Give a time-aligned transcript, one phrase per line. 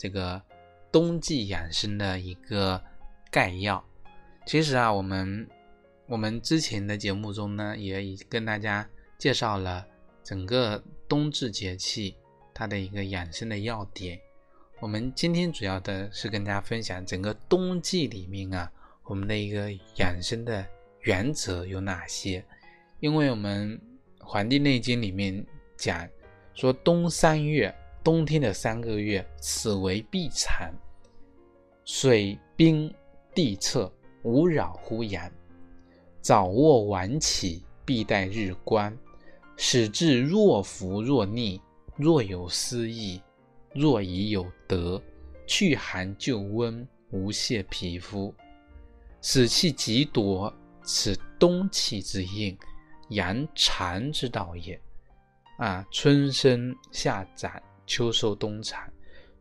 [0.00, 0.40] 这个
[0.90, 2.82] 冬季养生的一个
[3.30, 3.84] 概要，
[4.46, 5.46] 其实啊，我们
[6.06, 9.86] 我们之前的节目中呢，也已跟大家介绍了
[10.24, 12.16] 整个冬至节气
[12.54, 14.18] 它的一个养生的要点。
[14.78, 18.72] 我们今天主要的是跟大家分享整个冬季里面啊，
[19.04, 20.66] 我们的一个养生的
[21.02, 22.42] 原则有哪些？
[23.00, 23.78] 因为我们
[24.24, 25.44] 《黄帝内经》里面
[25.76, 26.08] 讲
[26.54, 27.74] 说冬三月。
[28.02, 30.72] 冬天的三个月，此为必产，
[31.84, 32.92] 水冰
[33.34, 33.92] 地侧，
[34.22, 35.30] 无扰乎阳。
[36.22, 38.96] 早卧晚起，必待日光，
[39.56, 41.60] 使至若浮若逆，
[41.96, 43.20] 若有思意，
[43.74, 45.00] 若已有得，
[45.46, 48.34] 去寒就温，无泄皮肤，
[49.20, 52.56] 此气极夺，此冬气之应，
[53.10, 54.80] 阳长之道也。
[55.58, 57.60] 啊，春生夏长。
[57.90, 58.88] 秋收冬藏，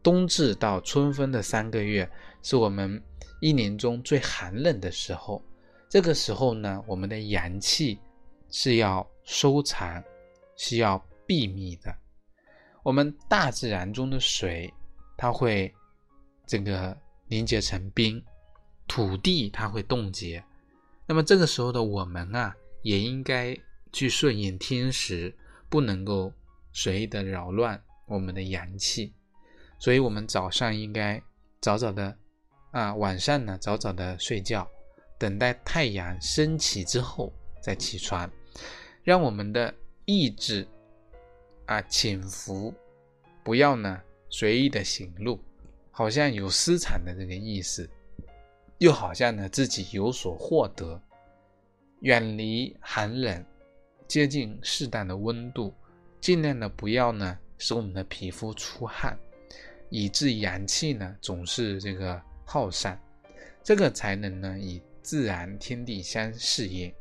[0.02, 2.10] 冬至到春分的三个月
[2.42, 3.00] 是我们
[3.42, 5.40] 一年中最寒冷的时候。
[5.88, 8.00] 这个时候呢，我们的阳气
[8.50, 10.04] 是要收藏，
[10.58, 10.98] 是要
[11.28, 11.96] 闭密的。
[12.82, 14.74] 我们大自然中的水，
[15.16, 15.72] 它会
[16.48, 16.98] 这个
[17.28, 18.20] 凝结成冰，
[18.88, 20.44] 土地它会冻结。
[21.06, 23.56] 那么这个时候的我们啊，也应该
[23.94, 25.36] 去顺应天时，
[25.70, 26.34] 不能够
[26.72, 27.80] 随意的扰乱。
[28.10, 29.14] 我们的阳气，
[29.78, 31.22] 所以我们早上应该
[31.62, 32.18] 早早的
[32.72, 34.68] 啊，晚上呢早早的睡觉，
[35.20, 37.32] 等待太阳升起之后
[37.62, 38.30] 再起床，
[39.04, 39.72] 让我们的
[40.06, 40.68] 意志
[41.68, 42.74] 啊潜伏，
[43.44, 45.40] 不要呢随意的行路，
[45.92, 47.88] 好像有私产的这个意思，
[48.80, 51.00] 又好像呢自己有所获得，
[52.00, 53.46] 远离寒冷，
[54.08, 55.72] 接近适当的温度，
[56.20, 57.38] 尽量的不要呢。
[57.60, 59.16] 使我们的皮肤出汗，
[59.90, 63.00] 以致阳气呢总是这个耗散，
[63.64, 66.92] 这个才能呢与自然天地相适应，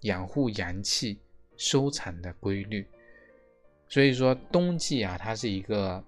[0.00, 1.18] 养护阳气
[1.56, 2.84] 收藏的规律。
[3.88, 6.02] 所以说冬季啊，它是一个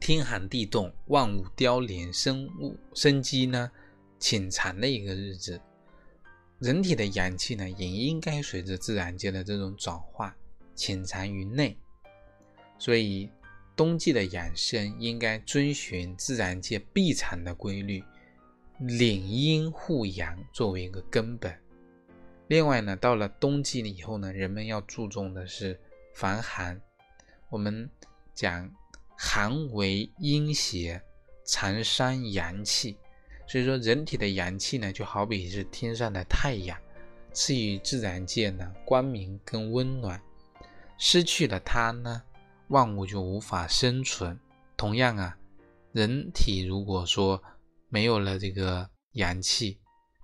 [0.00, 3.70] 天寒地冻、万物凋零、生物生机呢
[4.18, 5.60] 潜藏的一个日子。
[6.58, 10.36] 人体的阳气呢，也应该随着自然界的这种转化，
[10.74, 11.76] 潜藏于内。
[12.80, 13.30] 所以，
[13.76, 18.02] 冬季的养生应该遵循自然界必藏的规律，
[18.78, 21.54] 领阴护阳作为一个根本。
[22.48, 25.78] 另外呢，到了冬季以后呢，人们要注重的是
[26.14, 26.80] 防寒。
[27.50, 27.88] 我们
[28.34, 28.68] 讲
[29.14, 30.98] 寒为阴邪，
[31.44, 32.96] 藏伤阳气。
[33.46, 36.78] 所以说，人体的阳气呢，就好比是天上的太阳，
[37.32, 40.18] 赐予自然界呢光明跟温暖。
[40.96, 42.22] 失去了它呢？
[42.70, 44.38] 万物就无法生存。
[44.76, 45.36] 同样啊，
[45.92, 47.40] 人体如果说
[47.88, 49.78] 没有了这个阳气，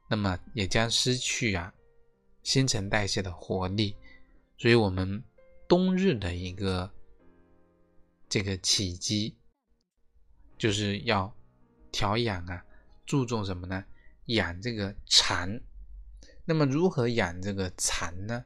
[0.09, 1.73] 那么也将失去啊
[2.43, 3.95] 新陈代谢的活力。
[4.57, 5.23] 所以，我们
[5.69, 6.91] 冬日的一个
[8.29, 9.37] 这个起居，
[10.57, 11.31] 就是要
[11.93, 12.65] 调养啊，
[13.05, 13.85] 注重什么呢？
[14.27, 15.61] 养这个肠。
[16.45, 18.45] 那么，如何养这个肠呢？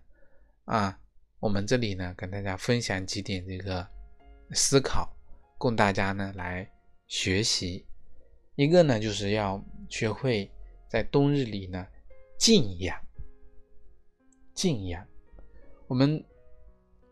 [0.64, 0.98] 啊？
[1.40, 3.88] 我们这里呢，跟大家分享几点这个
[4.52, 5.10] 思考，
[5.56, 6.70] 供大家呢来
[7.06, 7.86] 学习。
[8.56, 10.50] 一个呢，就是要学会
[10.86, 11.86] 在冬日里呢
[12.38, 12.94] 静养。
[14.52, 15.02] 静养，
[15.86, 16.22] 我们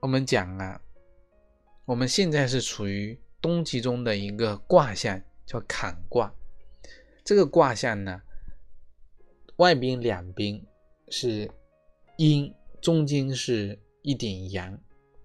[0.00, 0.78] 我们讲啊，
[1.86, 6.30] 我们现在是处于冬季中的一个卦象，叫坎卦。
[7.24, 8.20] 这个卦象呢，
[9.56, 10.62] 外边两边
[11.08, 11.50] 是
[12.18, 13.78] 阴，中间是。
[14.08, 14.80] 一点阳，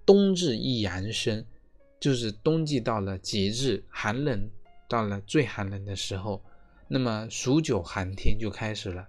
[0.05, 1.45] 冬至一阳生，
[2.01, 4.49] 就是冬季到了节日寒冷，
[4.89, 6.43] 到了最寒冷的时候，
[6.89, 9.07] 那么数九寒天就开始了。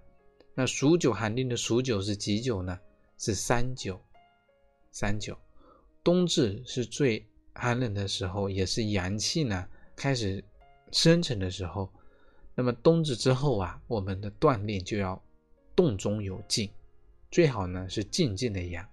[0.54, 2.78] 那数九寒天的数九是几九呢？
[3.18, 4.00] 是三九，
[4.92, 5.36] 三九。
[6.04, 9.66] 冬至是最寒冷的时候，也是阳气呢
[9.96, 10.44] 开始
[10.92, 11.90] 生成的时候。
[12.54, 15.20] 那么冬至之后啊，我们的锻炼就要
[15.74, 16.70] 动中有静，
[17.28, 18.88] 最好呢是静静的养。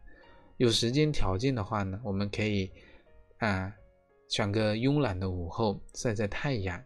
[0.61, 2.71] 有时间条件的话呢，我们可以
[3.39, 3.73] 啊
[4.29, 6.79] 选个慵懒的午后晒晒太阳。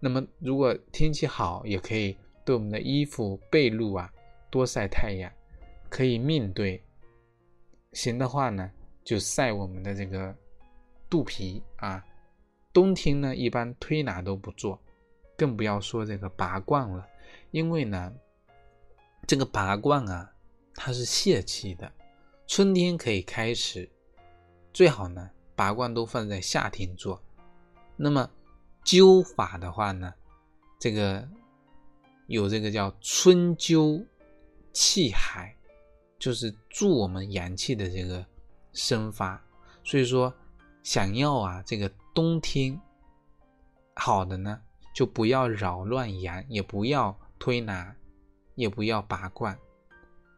[0.00, 4.12] 那么如果天气好，也可以对我们的衣服、被褥啊
[4.50, 5.30] 多晒太阳，
[5.88, 6.82] 可以面对。
[7.92, 8.68] 行的话呢，
[9.04, 10.34] 就晒我们的这个
[11.08, 12.04] 肚皮啊。
[12.72, 14.76] 冬天呢，一般推拿都不做，
[15.38, 17.06] 更不要说这个拔罐了，
[17.52, 18.12] 因为呢，
[19.24, 20.28] 这个拔罐啊，
[20.74, 21.92] 它是泄气的。
[22.46, 23.90] 春天可以开始，
[24.72, 27.22] 最好呢，拔罐都放在夏天做。
[27.96, 28.30] 那么
[28.84, 30.12] 灸法的话呢，
[30.78, 31.28] 这个
[32.26, 34.04] 有这个叫春灸
[34.72, 35.56] 气海，
[36.18, 38.24] 就是助我们阳气的这个
[38.72, 39.42] 生发。
[39.82, 40.32] 所以说，
[40.82, 41.90] 想要啊这个。
[42.14, 42.80] 冬天
[43.96, 44.62] 好的呢，
[44.94, 47.92] 就不要扰乱阳，也不要推拿，
[48.54, 49.58] 也不要拔罐，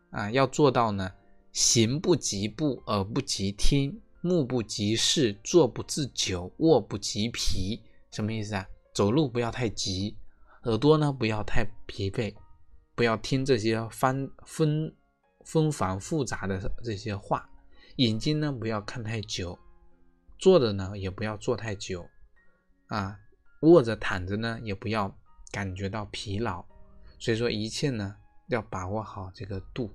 [0.08, 1.12] 啊，要做到呢，
[1.56, 7.80] 行不及步，耳不及听，目不及视，坐不自久，卧不及疲。
[8.10, 8.68] 什么意思啊？
[8.94, 10.18] 走路不要太急，
[10.64, 12.34] 耳朵呢不要太疲惫，
[12.94, 14.94] 不要听这些翻纷
[15.46, 17.48] 纷繁复杂的这些话，
[17.96, 19.58] 眼睛呢不要看太久。
[20.38, 22.06] 坐着呢，也不要坐太久，
[22.88, 23.18] 啊，
[23.62, 25.16] 卧着躺着呢，也不要
[25.50, 26.62] 感觉到疲劳。
[27.18, 28.14] 所以说，一切呢
[28.48, 29.90] 要把握好这个度。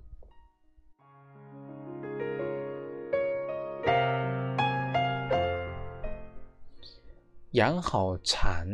[7.51, 8.67] 养好禅，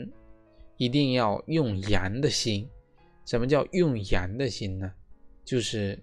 [0.77, 2.67] 一定要用阳的心。
[3.25, 4.91] 什么叫用阳的心呢？
[5.43, 5.97] 就是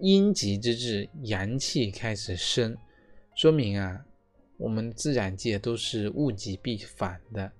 [0.00, 2.76] 阴极之至，阳气开始生，
[3.34, 4.04] 说明啊。
[4.56, 7.50] 我们自然界都是物极必反的，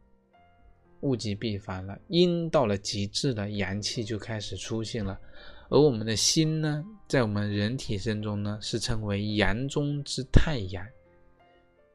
[1.01, 5.19] 物极必反了，阴到了极致了，阳气就开始出现了。
[5.71, 10.87] 而我们的心呢，在我们人体身中呢，是称为阳中之太阳。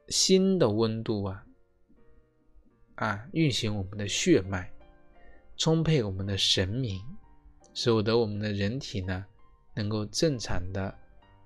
[0.08, 1.45] 心的温度啊，
[2.96, 4.70] 啊，运行我们的血脉，
[5.56, 7.00] 充沛我们的神明，
[7.72, 9.24] 使得我们的人体呢，
[9.74, 10.94] 能够正常的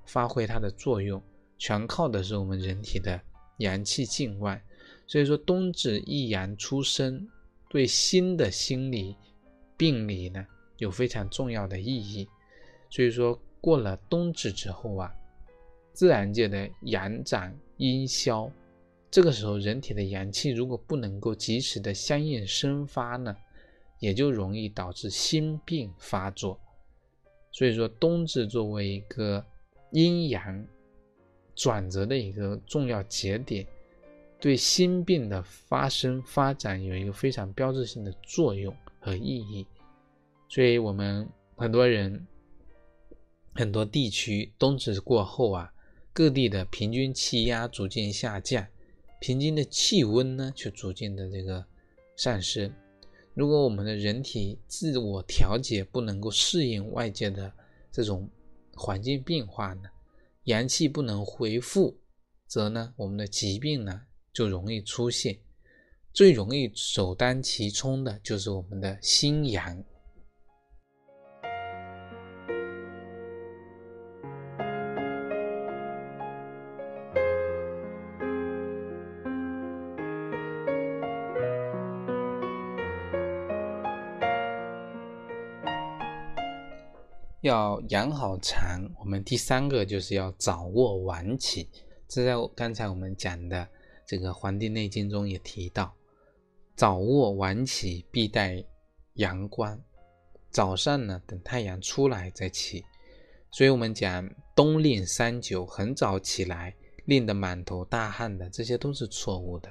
[0.07, 1.23] 发挥它的作用，
[1.59, 3.21] 全靠的是我们人体的。
[3.59, 4.59] 阳气境外，
[5.07, 7.29] 所以说冬至一阳出生，
[7.69, 9.15] 对心的心理
[9.77, 10.47] 病理呢
[10.79, 12.27] 有非常重要的意义。
[12.89, 15.13] 所以说过了冬至之后啊，
[15.93, 18.51] 自然界的阳长阴消，
[19.11, 23.37] 这个时候人体的阳气如果不能够及时的相应生发呢，
[23.99, 26.59] 也就容易导致心病发作。
[27.53, 29.45] 所以说冬至作为一个
[29.93, 30.67] 阴阳。
[31.57, 33.67] 转折的一个重要节点，
[34.39, 39.67] 对心病的发生发展有一个非常标志性的作用和意义。
[40.49, 42.27] 所以，我们很多人、
[43.53, 45.71] 很多地区冬至过后啊，
[46.15, 48.67] 各地的平均气压逐渐下降，
[49.21, 51.65] 平均的气温呢却逐渐的这个
[52.17, 52.73] 上升。
[53.35, 57.53] 如果我们的人体自我调节不能够适应外界的
[57.93, 58.29] 这种
[58.75, 59.89] 环境变化呢？
[60.45, 61.97] 阳气不能回复，
[62.47, 65.39] 则呢，我们的疾病呢就容易出现。
[66.13, 69.85] 最容易首当其冲的就是我们的心阳。
[87.51, 91.69] 要养好肠，我们第三个就是要早卧晚起。
[92.07, 93.69] 这在刚才我们讲的
[94.07, 95.93] 这个《黄帝内经》中也提到，
[96.77, 98.65] 早卧晚起必待
[99.15, 99.77] 阳光。
[100.49, 102.85] 早上呢，等太阳出来再起。
[103.51, 106.73] 所以，我们讲冬令三九，很早起来，
[107.07, 109.69] 令得满头大汗的，这些都是错误的。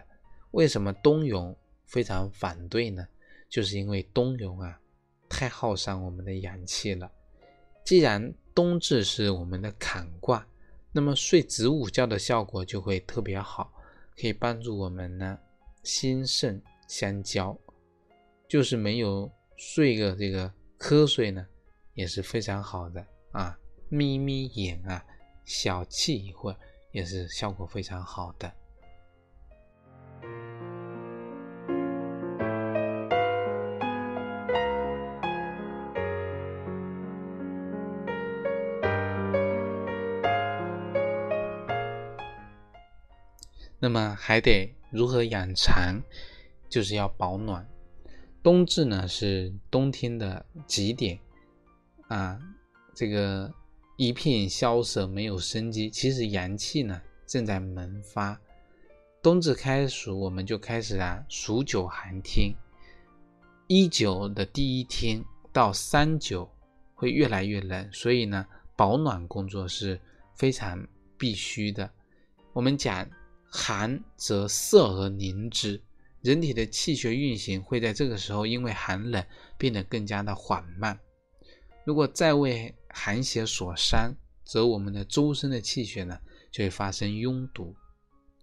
[0.52, 1.56] 为什么冬泳
[1.86, 3.08] 非常反对呢？
[3.48, 4.78] 就是因为冬泳啊，
[5.30, 7.10] 太耗伤我们的阳气了。
[7.90, 10.48] 既然冬至是我们的坎卦，
[10.92, 13.74] 那么睡子午觉的效果就会特别好，
[14.16, 15.40] 可以帮助我们呢
[15.82, 17.58] 心肾相交。
[18.48, 19.28] 就是没有
[19.58, 21.44] 睡个这个瞌睡呢，
[21.96, 23.58] 也是非常好的啊，
[23.90, 25.04] 眯眯眼啊，
[25.44, 26.58] 小憩一会儿
[26.92, 28.54] 也是效果非常好的。
[43.90, 46.00] 那么还得如何养蚕？
[46.70, 47.68] 就是要保暖。
[48.44, 51.18] 冬至呢是冬天的极点
[52.08, 52.40] 啊，
[52.94, 53.52] 这个
[53.98, 55.90] 一片萧瑟，没有生机。
[55.90, 58.40] 其实阳气呢正在萌发，
[59.24, 62.54] 冬至开始，我们就开始啊数九寒天，
[63.66, 66.48] 一九的第一天到三九
[66.94, 70.00] 会越来越冷，所以呢，保暖工作是
[70.36, 71.90] 非常必须的。
[72.54, 73.10] 我们讲
[73.50, 75.82] 寒则涩而凝之，
[76.22, 79.26] 人体的气血运行会在这个时候因为寒冷
[79.58, 81.00] 变得更加的缓慢。
[81.84, 84.14] 如果再为寒邪所伤，
[84.44, 86.20] 则我们的周身的气血呢
[86.52, 87.76] 就会发生拥堵。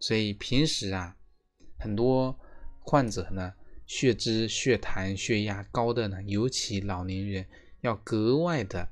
[0.00, 1.16] 所以平时啊，
[1.78, 2.36] 很多
[2.80, 3.52] 患者呢，
[3.86, 7.46] 血脂、血糖、血压高的呢，尤其老年人
[7.82, 8.88] 要格外的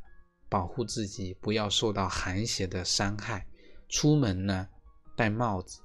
[0.49, 3.47] 保护自己，不要受到寒邪的伤害。
[3.89, 4.69] 出门呢，
[5.17, 5.81] 戴帽子、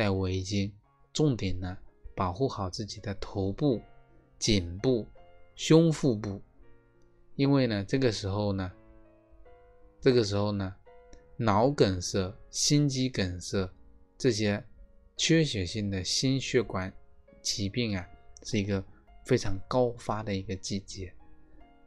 [0.00, 0.72] 戴围巾，
[1.12, 1.76] 重点呢，
[2.16, 3.82] 保护好自己的头部、
[4.38, 5.06] 颈部、
[5.54, 6.40] 胸腹部，
[7.36, 8.72] 因为呢，这个时候呢，
[10.00, 10.74] 这个时候呢，
[11.36, 13.70] 脑梗塞、心肌梗塞。
[14.16, 14.64] 这些
[15.18, 16.90] 缺血性的心血管
[17.42, 18.08] 疾病啊，
[18.42, 18.82] 是一个
[19.26, 21.12] 非常高发的一个季节，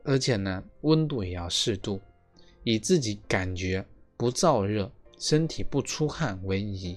[0.03, 1.99] 而且呢，温度也要适度，
[2.63, 3.83] 以自己感觉
[4.15, 6.95] 不燥热、身体不出汗为宜。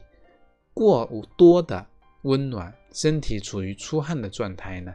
[0.76, 1.86] 过多的
[2.24, 4.94] 温暖，身体处于出汗的状态呢，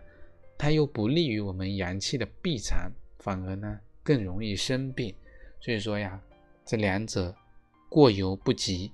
[0.56, 5.12] 它又不利于我们阳气的闭藏，反而呢更容易生病。
[5.60, 6.22] 所以说呀，
[6.64, 7.36] 这两者
[7.90, 8.92] 过犹不及。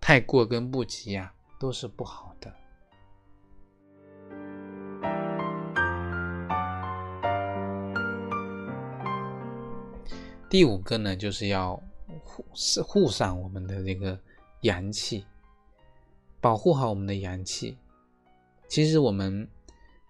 [0.00, 2.50] 太过跟不及呀，都是不好的。
[10.48, 11.78] 第五个呢，就是要
[12.24, 14.18] 护是护上我们的这个
[14.62, 15.26] 阳气，
[16.40, 17.76] 保护好我们的阳气。
[18.68, 19.48] 其实我们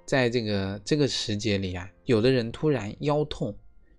[0.07, 3.57] 在这个这个时节里啊，有的人突然腰痛，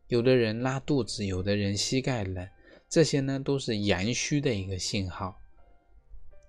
[0.08, 2.48] 有的人拉肚子，有的人膝盖冷，
[2.88, 5.38] 这些呢都是阳虚的一个信号。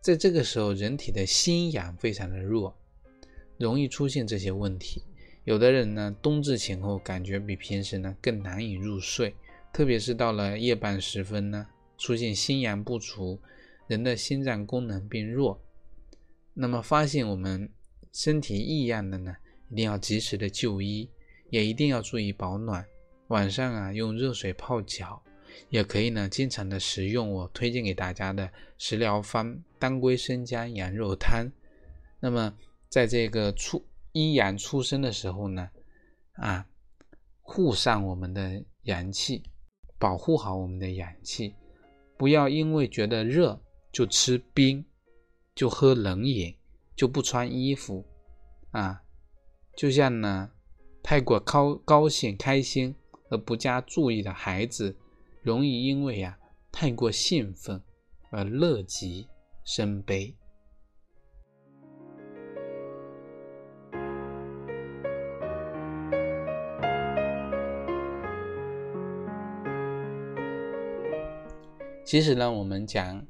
[0.01, 2.77] 在这个时候，人体的心阳非常的弱，
[3.57, 5.03] 容易出现这些问题。
[5.45, 9.35] 有的人呢，冬至前后感觉比平时呢更难以入睡，
[9.73, 11.67] 特别是到了夜半时分呢，
[11.99, 13.41] 出现心阳不足，
[13.87, 15.61] 人的心脏功能变弱。
[16.54, 17.71] 那么发现我们
[18.12, 19.35] 身体异样的呢，
[19.71, 21.11] 一定要及时的就医，
[21.50, 22.85] 也一定要注意保暖。
[23.28, 25.23] 晚上啊，用热水泡脚。
[25.68, 31.47] 也可以呢，经常的食用我推荐给大家的食疗方当归生姜羊肉汤。
[32.21, 32.54] 那么，
[32.88, 35.68] 在这个出阴阳出生的时候呢，
[36.37, 36.66] 啊，
[37.42, 39.42] 护上我们的阳气，
[39.99, 41.54] 保护好我们的阳气，
[42.16, 43.61] 不要因为觉得热
[43.92, 44.82] 就吃冰，
[45.54, 46.56] 就喝冷饮，
[46.97, 48.06] 就不穿衣服，
[48.71, 49.02] 啊，
[49.76, 50.50] 就像呢，
[51.02, 52.94] 太过高高兴开心
[53.28, 54.97] 而不加注意的孩子。
[55.42, 56.38] 容易因为呀
[56.71, 57.82] 太过兴奋
[58.30, 59.26] 而乐极
[59.64, 60.37] 生悲。
[72.04, 73.26] 其实呢，我们讲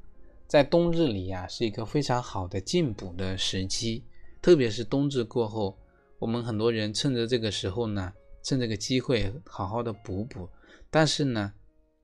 [0.53, 4.05] 在冬日里呀是一个非常好的进补的时期，
[4.43, 5.79] 特别是冬至过后，
[6.19, 10.47] 我们很多人趁着这个时候呢，趁这个机会好好的补补，
[10.91, 11.55] 但是呢。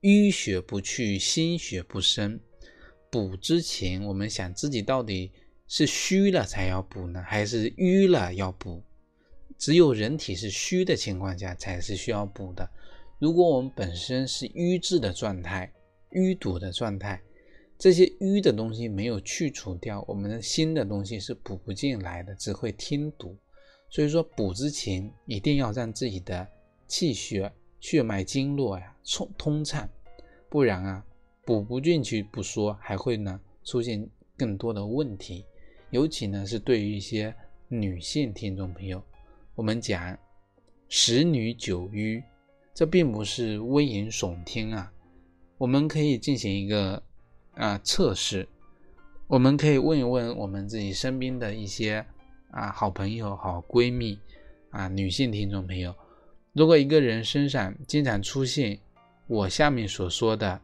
[0.01, 2.41] 淤血不去，心血不生。
[3.11, 5.31] 补之前，我们想自己到底
[5.67, 8.83] 是虚了才要补呢，还是淤了要补？
[9.59, 12.67] 只有人体是虚的情况下，才是需要补的。
[13.19, 15.71] 如果我们本身是瘀滞的状态、
[16.13, 17.21] 淤堵的状态，
[17.79, 23.37] 这些瘀的东西没有去除掉，我们的新的东西是补不进来的，只会添堵。
[23.89, 26.47] 所以说，补之前一定要让自己的
[26.87, 27.51] 气血。
[27.81, 29.89] 血脉经络呀通通畅，
[30.49, 31.07] 不然啊
[31.45, 34.05] 补不进去不说，还会呢出现
[34.37, 35.45] 更多的问题。
[35.91, 37.33] 尤其呢是对于一些
[37.69, 39.01] 女性听众朋友，
[39.55, 40.19] 我们讲
[40.89, 42.21] 十女九瘀，
[42.75, 44.93] 这并不是危言耸听啊。
[45.57, 47.01] 我们可以进行一个
[47.59, 48.49] 啊测试，
[49.27, 52.07] 我们可以问一问我们自己身边的一些
[52.53, 54.17] 啊好朋友、好闺蜜
[54.71, 55.93] 啊女性听众朋友。
[56.53, 58.79] 如果一个人身上经常出现
[59.27, 60.61] 我下面所说的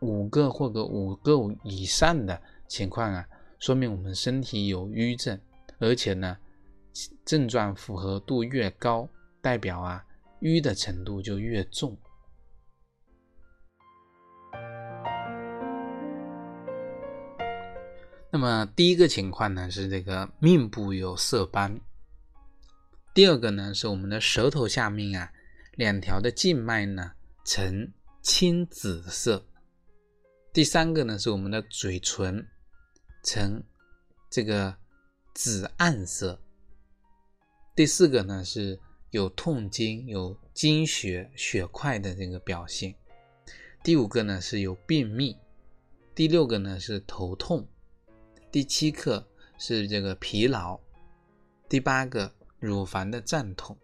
[0.00, 1.34] 五个或者五个
[1.64, 5.38] 以上的情况啊，说明我们身体有瘀症，
[5.78, 6.38] 而且呢
[7.26, 9.06] 症状符合度越高，
[9.42, 10.02] 代表啊
[10.40, 11.94] 瘀的程度就越重。
[18.34, 21.78] 那么第一个情况呢是这个面部有色斑。
[23.12, 25.30] 第二个呢，是我们的舌头下面啊，
[25.76, 27.12] 两条的静脉呢
[27.44, 29.46] 呈青紫色。
[30.50, 32.48] 第三个呢，是我们的嘴唇
[33.22, 33.62] 呈
[34.30, 34.74] 这个
[35.34, 36.40] 紫暗色。
[37.76, 42.94] 第四个呢是有痛经、有经血、血块的这个表现。
[43.84, 45.36] 第五个呢是有便秘。
[46.14, 47.68] 第六个呢是头痛。
[48.52, 50.78] 第七个是这个疲劳。
[51.70, 52.30] 第八个
[52.60, 53.74] 乳房的胀痛。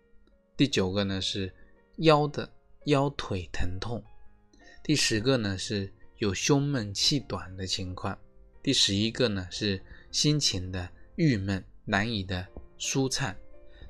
[0.59, 1.51] 第九个呢是
[1.97, 2.53] 腰的
[2.85, 4.05] 腰腿疼痛。
[4.85, 8.19] 第十个呢是有胸闷气短的情况。
[8.63, 12.47] 第十一个呢是心情的郁闷难以的
[12.77, 13.35] 舒畅。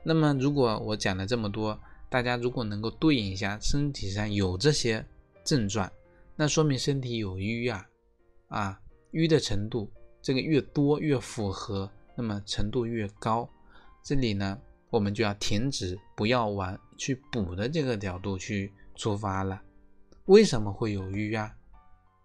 [0.05, 1.77] 那么如果我讲了这么多，
[2.09, 5.05] 大家如果能够对应一下身体上有这些
[5.43, 5.91] 症状，
[6.37, 7.89] 那说明身体有瘀啊，
[8.47, 8.81] 啊
[9.11, 9.91] 瘀的程度
[10.29, 13.49] 这个越多越符合，那么程度越高，
[14.05, 19.63] 这里呢我们就要停止，不要往去补的这个角度去出发了。
[20.27, 21.57] 为什么会有瘀啊？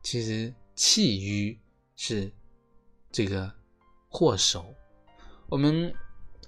[0.01, 1.57] 其实气瘀
[1.95, 2.29] 是。
[3.09, 3.49] 这个
[4.09, 4.65] 祸首，
[5.47, 5.93] 我们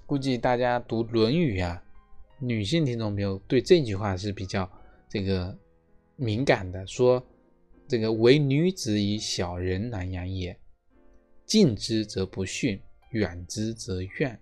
[0.04, 1.82] 估计大家读《论语》啊，
[2.38, 4.70] 女性听众朋友对这句话是比较
[5.08, 5.56] 这个
[6.16, 7.24] 敏感的，说
[7.88, 10.58] 这个唯女子以小人难养也，
[11.46, 12.78] 近之则不逊，
[13.10, 14.38] 远之则怨。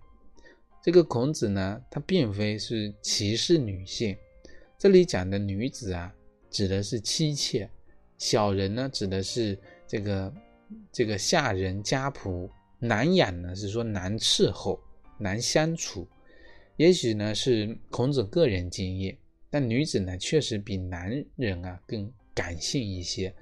[0.83, 4.17] 这个孔子呢，他并非是歧视女性，
[4.79, 6.13] 这里讲的女子啊，
[6.51, 7.69] 指的是妻妾；
[8.19, 9.57] 小人呢，指的是
[9.87, 10.35] 这个。
[10.91, 12.49] 这个下人家仆
[12.81, 14.81] 难养呢，是说难伺候、
[15.19, 16.09] 难相处。
[16.77, 19.17] 也许呢是孔子个人经验，
[19.51, 23.33] 但女子呢确实比男人啊更感性一些，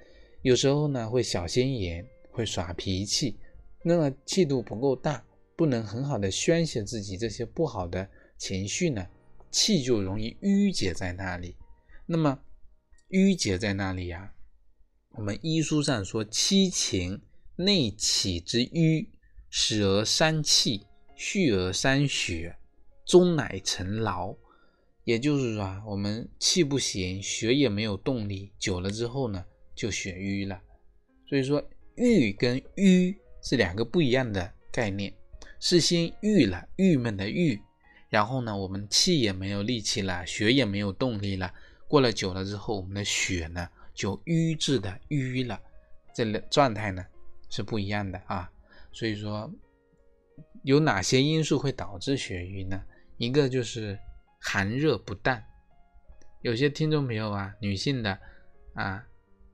[0.42, 3.38] 有时候呢会小心眼，会耍脾气，
[3.84, 5.24] 那么气度不够大，
[5.56, 9.06] 不能很好的宣泄自己这些不好的情绪呢，
[9.50, 11.56] 气就容易郁结在那里。
[12.06, 12.38] 那么
[13.08, 14.32] 郁结在那里呀？
[15.16, 17.20] 我们医书上说，七情
[17.56, 19.10] 内起之瘀，
[19.50, 22.56] 始而伤气，续而伤血，
[23.04, 24.34] 终乃成劳。
[25.04, 30.62] 也就是说啊，我们气不行，血也没有动力，久了之后呢，就血瘀了。
[31.28, 31.62] 所以说，
[31.96, 35.12] 郁跟瘀是两个不一样的概念。
[35.60, 37.60] 是先郁了，郁闷的郁，
[38.08, 41.52] 然后呢，我们气也没有力气了，血也没有动力了。
[41.86, 43.68] 过了久了之后，我们的血呢？
[43.94, 45.60] 就瘀滞的瘀了，
[46.14, 47.04] 这个状态呢
[47.50, 48.50] 是不一样的啊。
[48.90, 49.52] 所以说，
[50.64, 52.82] 有哪些因素会导致血瘀呢？
[53.18, 53.98] 一个就是
[54.40, 55.40] 寒热不当。
[56.40, 58.18] 有些听众朋友啊，女性的
[58.74, 59.06] 啊，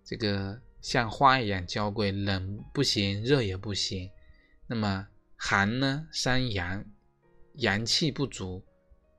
[0.05, 4.11] 这个像花一样娇贵，冷不行，热也不行。
[4.67, 6.85] 那么寒呢伤阳，
[7.55, 8.65] 阳气不足，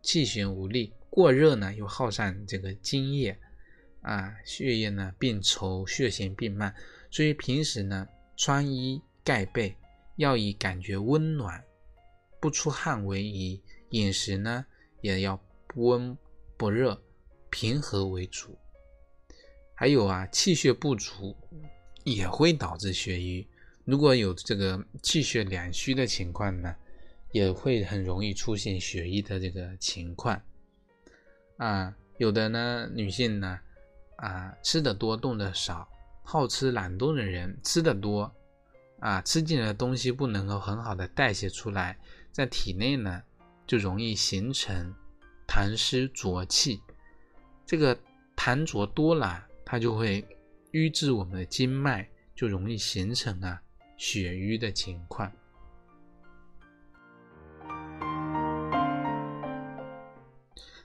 [0.01, 3.37] 气血无力；过热呢又耗散这个津液。
[4.01, 6.73] 啊，血液呢变稠，血行变慢，
[7.11, 9.75] 所以平时呢穿衣盖被
[10.15, 11.61] 要以感觉温暖、
[12.39, 14.65] 不出汗为宜，饮食呢
[15.01, 15.35] 也要
[15.67, 16.17] 不温
[16.57, 17.03] 不热、
[17.49, 18.57] 平和为主。
[19.79, 21.33] 还有啊，气血不足
[22.03, 23.47] 也会导致血瘀。
[23.85, 26.75] 如果有这个气血两虚的情况呢，
[27.31, 30.41] 也会很容易出现血瘀的这个情况。
[31.55, 33.57] 啊，有的呢女性呢。
[34.17, 35.87] 啊，吃的多，动的少，
[36.23, 38.29] 好吃懒动的人吃的多，
[38.99, 41.97] 啊，吃进来的东西不能够很好的代谢出来，
[42.33, 43.23] 在体内呢
[43.65, 44.93] 就容易形成
[45.47, 46.81] 痰湿浊气，
[47.65, 47.97] 这个
[48.35, 50.25] 痰浊多了，它就会
[50.71, 53.62] 瘀滞我们的经脉，就容易形成啊
[53.97, 55.32] 血瘀的情况。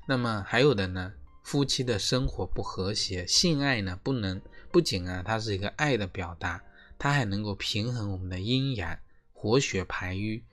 [0.06, 1.14] 那么还有的呢？
[1.42, 4.38] 夫妻的生活不和谐，性爱呢不能
[4.70, 6.62] 不仅啊，它是一个爱的表达，
[6.98, 8.98] 它还能够平衡我们的阴阳，
[9.32, 10.44] 活血排瘀，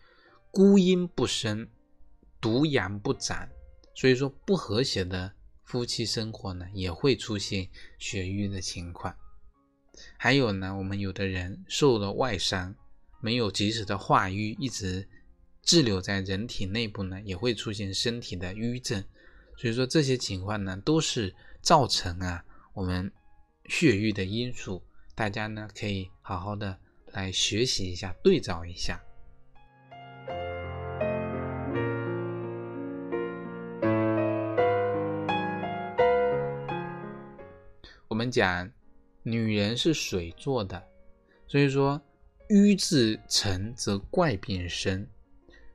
[0.52, 1.67] 孤阴不生，
[2.39, 3.50] 独阳不长。
[3.94, 5.34] 所以说，不和谐的
[5.71, 9.15] 夫妻生活呢，也会出现血瘀的情况。
[10.17, 12.75] 还有呢，我们有的人受了外伤，
[13.21, 15.07] 没有及时的化瘀，一直
[15.62, 19.01] 滞留在人体内部呢，也会出现身体的瘀症。
[19.55, 23.10] 所以说这些情况呢，都是造成啊我们
[23.67, 24.84] 血瘀的因素。
[25.15, 26.77] 大家呢可以好好的
[27.13, 29.01] 来学习一下，对照一下。
[38.21, 38.71] 我们讲
[39.23, 40.79] 女人是水做的，
[41.47, 41.99] 所以说
[42.49, 45.07] 瘀滞成则怪病生。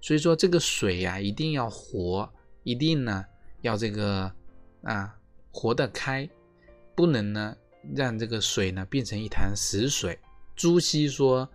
[0.01, 2.33] 所以说这个水呀一定要活，
[2.63, 3.25] 一定呢。
[3.63, 4.33] 要这个
[4.83, 5.13] 啊
[5.51, 6.31] 活得开，
[6.95, 7.57] 不能呢
[7.97, 10.17] 让这个水呢变成一潭死水。
[10.55, 11.51] 朱熹说：“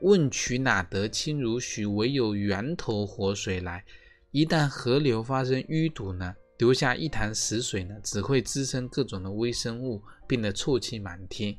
[0.00, 1.84] 问渠哪得清如许？
[1.84, 3.84] 唯有源头活水来。
[4.30, 11.56] 一旦河流发生淤堵呢，留下一潭死水呢，只会滋生各种的微生物，变得臭气满天。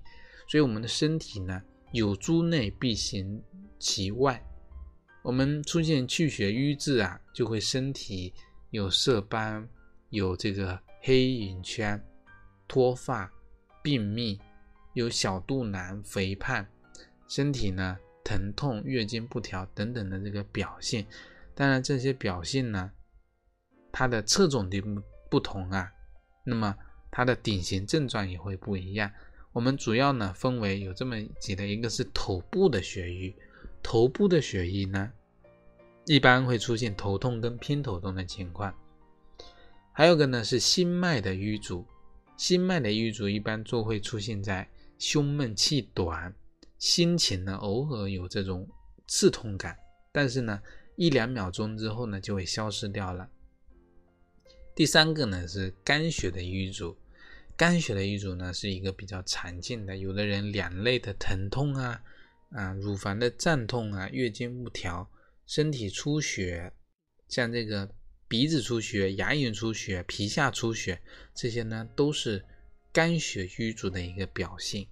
[0.47, 1.59] 所以我们的身体呢，
[1.91, 3.41] 有诸内必行
[3.79, 4.39] 其外。
[5.23, 8.31] 我们出现气血瘀滞啊，就会身体
[8.69, 9.67] 有色斑，
[10.11, 11.99] 有这个黑眼圈、
[12.67, 13.31] 脱发、
[13.81, 14.39] 便秘，
[14.93, 16.63] 有小肚腩、肥胖，
[17.27, 21.07] 身体呢疼痛、月经不调等等的这个表现。
[21.55, 22.91] 当然，这些表现呢，
[23.91, 25.91] 它的侧重点不不同啊，
[26.43, 26.75] 那么
[27.09, 29.11] 它的典型症状也会不一样。
[29.53, 33.35] 我们主要呢分为有这么几类，一个是头部的血瘀。
[33.83, 35.11] 头部的血瘀呢，
[36.05, 38.73] 一般会出现头痛跟偏头痛的情况。
[39.91, 41.85] 还有个呢是心脉的瘀阻，
[42.37, 46.33] 心脉的瘀阻一般就会出现在胸闷气短，
[46.77, 48.67] 心情呢偶尔有这种
[49.07, 49.75] 刺痛感，
[50.11, 50.61] 但是呢
[50.95, 53.27] 一两秒钟之后呢就会消失掉了。
[54.81, 56.97] 第三个呢是肝血的瘀阻，
[57.55, 62.01] 肝血的瘀阻呢是一个比较常见的，有的人两肋的疼痛啊。
[62.49, 65.07] 啊，乳房的胀痛啊，月经不调，
[65.45, 66.73] 身体出血，
[67.27, 67.93] 像这个
[68.27, 70.99] 鼻子出血、牙龈出血、皮下出血，
[71.35, 72.43] 这些呢都是
[72.91, 74.87] 肝血瘀阻的一个表现。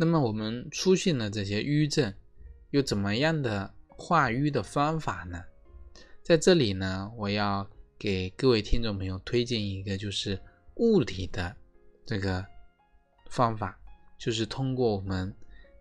[0.00, 2.14] 那么我们出现了这些瘀症，
[2.70, 5.42] 有怎么样的化瘀的方法呢？
[6.22, 10.40] 在这里呢，我要给各位听众朋友推荐一个就是
[10.76, 11.56] 物理的
[12.06, 12.46] 这个
[13.28, 13.76] 方法，
[14.16, 15.34] 就是通过我们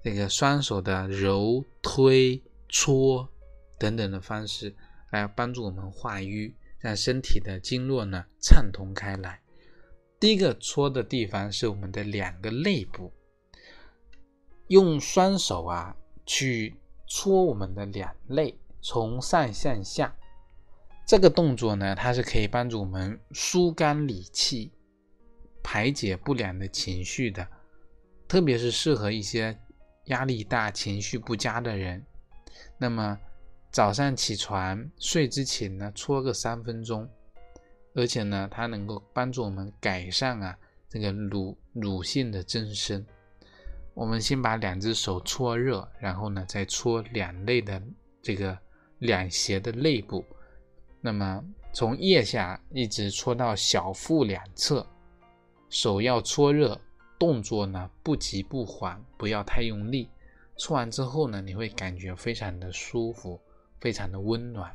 [0.03, 3.29] 这个双手的揉、推、搓
[3.77, 4.75] 等等的方式
[5.11, 9.39] 来帮助我们化瘀，让身体的经络呢畅通开来。
[10.19, 13.13] 第一个搓的地方是我们的两个肋部。
[14.67, 16.75] 用双手啊去
[17.07, 20.13] 搓我们的两肋，从上向下，
[21.05, 24.71] 这个动作呢，它是可以帮助我们疏肝理气、
[25.63, 27.47] 排解不良的情绪的，
[28.27, 29.57] 特别是适合一些
[30.05, 32.05] 压力大、情绪不佳的人。
[32.77, 33.17] 那么
[33.71, 37.09] 早上起床睡之前呢，搓个三分钟，
[37.95, 40.57] 而且呢，它能够帮助我们改善啊
[40.89, 43.05] 这个乳乳腺的增生。
[43.97, 47.81] 我们先把两只手搓热，然后呢，再搓两肋的
[48.21, 48.55] 这个
[48.99, 50.23] 两胁的肋部。
[51.01, 54.85] 那么从腋下一直搓到小腹两侧，
[55.67, 56.79] 手要搓热，
[57.17, 60.07] 动作呢不急不缓，不要太用力。
[60.57, 63.41] 搓完之后呢，你会感觉非常的舒服，
[63.79, 64.71] 非常的温暖。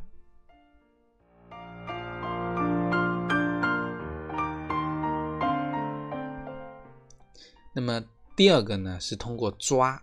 [7.73, 8.05] 那么。
[8.35, 10.03] 第二个呢是通过抓，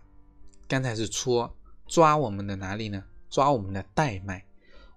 [0.68, 1.52] 刚才是搓，
[1.86, 3.04] 抓我们的哪里呢？
[3.28, 4.42] 抓我们的带脉，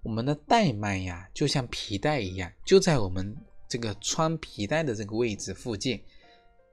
[0.02, 3.36] 我们的带脉呀，就像皮带一样，就在我们
[3.68, 6.00] 这个穿皮带的这个位置附近，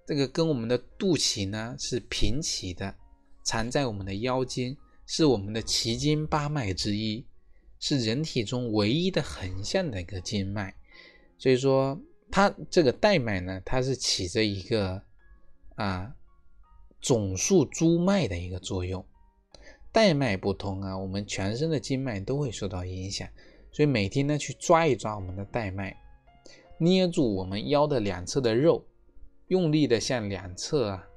[0.05, 2.95] 这个跟我们的肚脐呢是平齐的，
[3.43, 7.25] 缠在我们的腰间，是我们的奇经八脉之一，
[7.79, 10.73] 是人体中唯一的横向的一个经脉，
[11.37, 11.99] 所以说
[12.31, 15.01] 它这个带脉呢，它是起着一个
[15.75, 16.15] 啊。
[17.01, 19.03] 总束诸脉的一个作用，
[19.91, 23.27] 带脉不通啊，我们全身的经脉都会受到影响。
[23.71, 25.97] 所以每天呢，去抓一抓我们的带脉，
[26.77, 28.85] 捏住我们腰的两侧的肉，
[29.47, 31.07] 用力的向两侧啊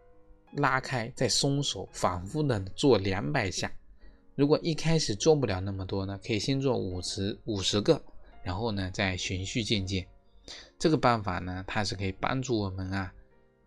[0.54, 3.70] 拉开，再松手，反复的做两百下。
[4.36, 8.00] 如果一开始做不了那么多呢，可以先做五十五十个，
[8.42, 10.06] 然后呢再循序渐进。
[10.78, 13.12] 这个办法呢，它是可以帮助我们啊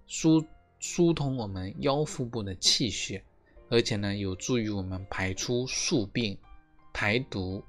[0.08, 0.44] 舒。
[0.80, 3.24] 疏通我们腰腹部的气血，
[3.70, 6.38] 而且呢，有助于我们排出宿病、
[6.94, 7.64] 排毒、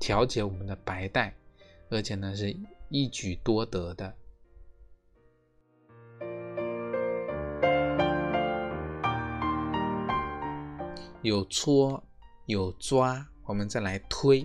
[0.00, 1.34] 调节我们的白带，
[1.90, 2.56] 而且呢，是
[2.88, 4.14] 一举多得的。
[11.22, 12.02] 有搓，
[12.46, 14.44] 有抓，我们再来推，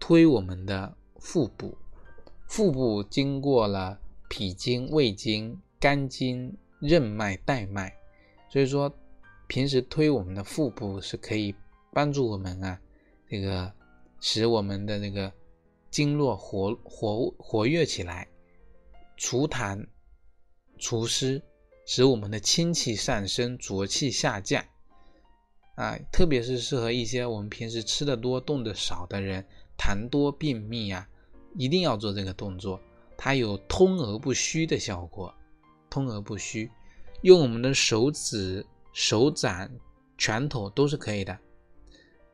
[0.00, 1.78] 推我们的腹部。
[2.48, 6.56] 腹部经过了脾经、胃经、肝经。
[6.82, 7.92] 任脉带脉，
[8.50, 8.92] 所以说
[9.46, 11.54] 平时推我们的腹部是可以
[11.92, 12.78] 帮助我们啊，
[13.28, 13.72] 这个
[14.20, 15.32] 使我们的那个
[15.90, 18.26] 经络活活活跃起来，
[19.16, 19.86] 除痰
[20.78, 21.40] 除湿，
[21.86, 24.64] 使我们的清气上升，浊气下降。
[25.76, 29.46] 啊，特别是适合一些我们平时吃的多、动的少的人，
[29.78, 31.08] 痰多便秘啊，
[31.56, 32.80] 一定要做这个动作，
[33.16, 35.32] 它有通而不虚的效果。
[35.92, 36.70] 通而不虚，
[37.20, 39.70] 用我们的手指、手掌、
[40.16, 41.38] 拳头都是可以的。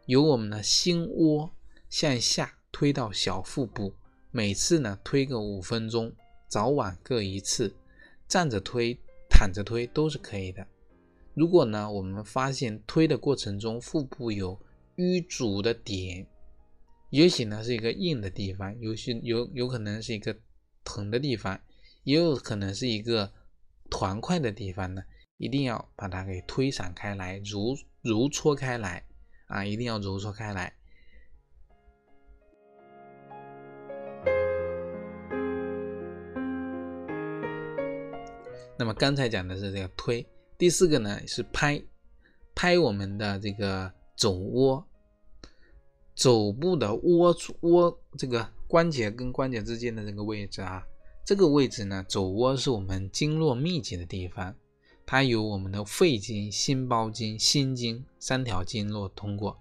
[0.07, 1.51] 由我们的心窝
[1.91, 3.93] 向下推到小腹部，
[4.31, 6.13] 每次呢推个五分钟，
[6.47, 7.75] 早晚各一次，
[8.29, 8.97] 站着推、
[9.29, 10.65] 躺着推都是可以的。
[11.35, 14.57] 如果呢我们发现推的过程中腹部有
[14.99, 16.25] 淤阻的点，
[17.11, 20.37] 也许呢是一个硬的地方，有些有有可能是一个
[20.85, 21.61] 疼的地方，
[22.05, 23.33] 也有可能是一个。
[23.91, 25.03] 团块的地方呢，
[25.37, 29.05] 一定要把它给推散开来，揉揉搓开来
[29.47, 30.73] 啊，一定要揉搓开来。
[38.81, 40.25] 那么刚才讲的是这个推，
[40.57, 41.83] 第四个呢是拍，
[42.55, 44.87] 拍我们的这个肘窝，
[46.15, 50.87] 肘部的窝窝这个关节跟关节之间的这个位置啊。
[51.29, 54.57] 这个位置呢，肘窝是我们经络密集的地方，
[55.05, 59.61] 它有我们的肺经、心包经、心经三条经络通过，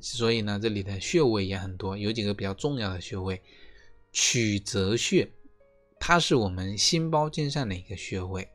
[0.00, 3.40] 所以呢，这里的穴位也很多，有几个比较重要的穴位。
[4.10, 5.30] 曲泽穴，
[6.00, 8.48] 它是我们心包经上的一个穴位，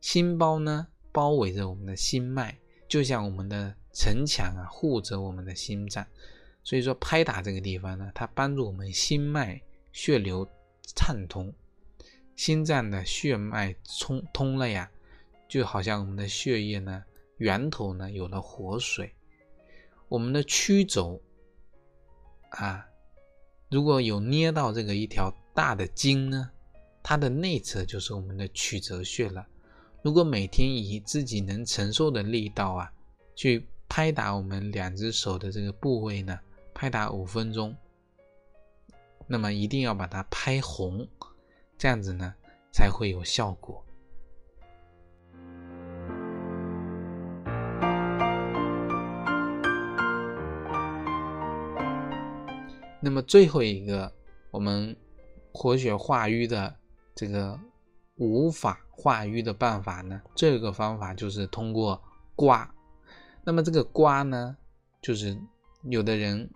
[0.00, 6.04] 心包呢包围着我们的心脉，就像我们的城墙啊，护着我们的心脏，
[6.64, 10.44] 所以说拍打这个地方呢，它帮助我们心脉血流
[10.94, 11.52] 畅通。
[12.36, 14.90] 心脏的血脉通通了呀，
[15.48, 17.04] 就好像我们的血液呢
[17.36, 19.12] 源头呢有了活水。
[20.08, 21.20] 我们的曲轴
[22.50, 22.86] 啊，
[23.70, 26.50] 如果有捏到这个一条大的筋呢，
[27.02, 29.46] 它的内侧就是我们的曲泽穴了。
[30.02, 32.90] 如果每天以自己能承受的力道啊，
[33.36, 36.40] 去拍打我们两只手的这个部位呢，
[36.72, 37.76] 拍打五分钟，
[39.32, 41.06] 那么一定要把它拍红。
[41.78, 42.34] 这样子呢，
[42.72, 43.82] 才会有效果。
[53.00, 54.12] 那么最后一个，
[54.50, 54.94] 我们
[55.52, 56.76] 活血化瘀的
[57.14, 57.58] 这个
[58.16, 62.02] 无法化瘀的办法呢，这个方法就是通过
[62.34, 62.68] 刮。
[63.42, 64.54] 那么这个刮呢，
[65.00, 65.34] 就是
[65.84, 66.50] 有的人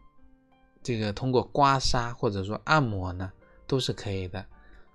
[0.85, 3.33] 这个通过刮痧或者说按摩呢，
[3.67, 4.47] 都是可以的。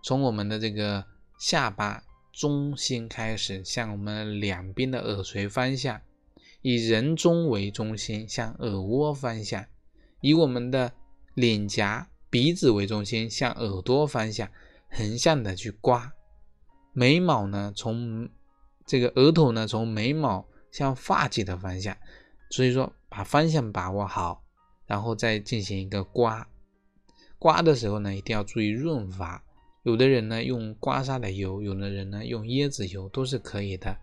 [0.03, 1.03] 从我们的这个
[1.39, 5.99] 下巴中心开始，向我们两边的耳垂方向，
[6.61, 9.65] 以人中为中心向耳窝方向，
[10.21, 10.93] 以我们的
[11.33, 14.47] 脸颊、鼻子为中心向耳朵方向
[14.89, 16.13] 横向的去刮。
[16.93, 18.29] 眉毛呢，从
[18.85, 21.97] 这个额头呢，从眉毛向发际的方向。
[22.51, 24.43] 所以说，把方向把握好，
[24.89, 26.49] 然后再进行一个刮。
[27.37, 29.43] 刮的时候呢，一定要注意润滑。
[29.83, 33.95] 有的人呢用刮痧的油，有的人呢用椰子油都是可以的。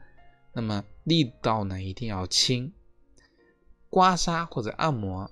[0.54, 2.72] 那么力道呢一定要轻。
[3.90, 5.28] 刮痧或者按摩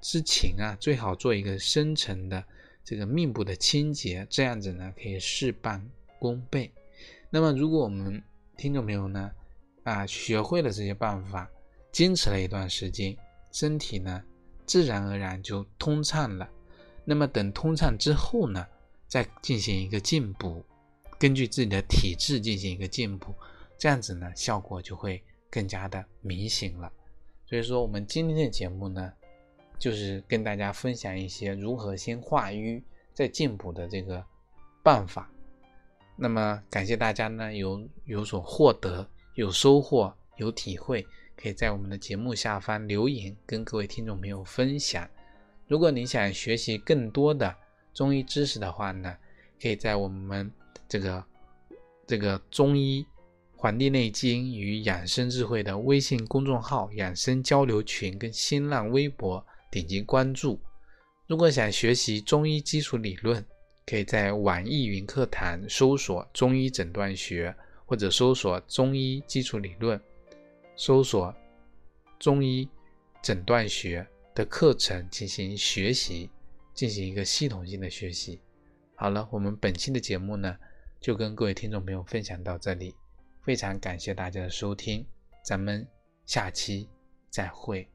[0.00, 2.42] 之前啊，最好做一个深层的
[2.82, 5.86] 这个面部的清洁，这样子呢可以事半
[6.18, 6.72] 功倍。
[7.28, 8.22] 那么如果我们
[8.56, 9.30] 听众朋友呢
[9.84, 11.48] 啊学会了这些办法，
[11.92, 13.16] 坚持了一段时间，
[13.52, 14.22] 身体呢
[14.66, 16.48] 自然而然就通畅了。
[17.04, 18.66] 那么等通畅之后呢？
[19.08, 20.64] 再进行一个进补，
[21.16, 23.32] 根据自己的体质进行一个进补，
[23.78, 26.92] 这样子呢，效果就会更加的明显了。
[27.46, 29.12] 所以说，我们今天的节目呢，
[29.78, 32.82] 就是跟大家分享一些如何先化瘀
[33.14, 34.22] 再进补的这个
[34.82, 35.30] 办法。
[36.16, 45.08] 那么，感谢大家呢有有所获得、有收获、有体会，可以在我们的节目下方留言，跟各位听众朋友分享。
[45.68, 47.54] 如果你想学习更多的，
[47.92, 49.16] 中医知识的话呢，
[49.60, 50.50] 可以在我们
[50.88, 51.24] 这个
[52.06, 53.02] 这个中医
[53.56, 60.60] 《黄帝内经与养生智慧》的微信公众号、养生交流群跟新浪微博点击关注。
[61.26, 63.44] 如果想学习中医基础理论，
[63.84, 70.00] 可以在网易云课堂搜索“中医诊断学”或者搜索“中医基础理论”，
[70.76, 71.34] 搜索
[72.18, 72.68] “中医
[73.22, 76.30] 诊断学”的课程进行学习。
[76.74, 78.38] 进行一个系统性的学习。
[78.96, 80.58] 好了，我们本期的节目呢，
[81.00, 82.94] 就跟各位听众朋友分享到这里，
[83.40, 85.06] 非常感谢大家的收听，
[85.42, 85.88] 咱们
[86.26, 86.86] 下期
[87.30, 87.88] 再会。